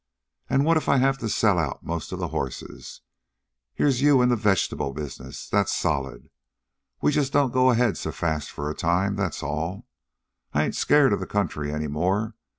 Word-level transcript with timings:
An' 0.49 0.63
what 0.63 0.77
if 0.77 0.89
I 0.89 0.97
have 0.97 1.19
to 1.19 1.29
sell 1.29 1.59
out 1.59 1.83
most 1.83 2.11
of 2.11 2.17
the 2.17 2.29
horses? 2.29 3.01
Here's 3.75 4.01
you 4.01 4.19
and 4.23 4.31
the 4.31 4.35
vegetable 4.35 4.93
business. 4.93 5.47
That's 5.47 5.71
solid. 5.71 6.31
We 7.01 7.11
just 7.11 7.31
don't 7.31 7.53
go 7.53 7.69
ahead 7.69 7.97
so 7.97 8.11
fast 8.11 8.49
for 8.49 8.67
a 8.67 8.73
time, 8.73 9.15
that's 9.15 9.43
all. 9.43 9.85
I 10.53 10.63
ain't 10.63 10.75
scared 10.75 11.13
of 11.13 11.19
the 11.19 11.27
country 11.27 11.71
any 11.71 11.87
more. 11.87 12.33